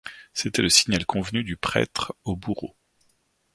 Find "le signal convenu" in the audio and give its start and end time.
0.63-1.43